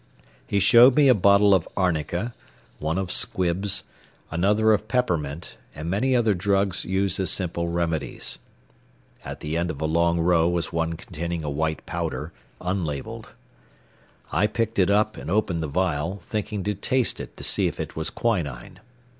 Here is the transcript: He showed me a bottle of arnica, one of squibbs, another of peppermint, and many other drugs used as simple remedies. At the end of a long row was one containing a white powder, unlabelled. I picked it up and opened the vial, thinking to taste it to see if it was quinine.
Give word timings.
He 0.47 0.59
showed 0.59 0.95
me 0.95 1.09
a 1.09 1.13
bottle 1.13 1.53
of 1.53 1.69
arnica, 1.77 2.33
one 2.79 2.97
of 2.97 3.11
squibbs, 3.11 3.83
another 4.31 4.73
of 4.73 4.87
peppermint, 4.87 5.57
and 5.75 5.91
many 5.91 6.15
other 6.15 6.33
drugs 6.33 6.85
used 6.85 7.19
as 7.19 7.29
simple 7.29 7.67
remedies. 7.67 8.39
At 9.23 9.41
the 9.41 9.55
end 9.55 9.69
of 9.69 9.79
a 9.79 9.85
long 9.85 10.19
row 10.19 10.49
was 10.49 10.73
one 10.73 10.93
containing 10.93 11.43
a 11.43 11.51
white 11.51 11.85
powder, 11.85 12.33
unlabelled. 12.59 13.29
I 14.31 14.47
picked 14.47 14.79
it 14.79 14.89
up 14.89 15.17
and 15.17 15.29
opened 15.29 15.61
the 15.61 15.67
vial, 15.67 16.19
thinking 16.25 16.63
to 16.63 16.73
taste 16.73 17.19
it 17.19 17.37
to 17.37 17.43
see 17.43 17.67
if 17.67 17.79
it 17.79 17.95
was 17.95 18.09
quinine. 18.09 18.79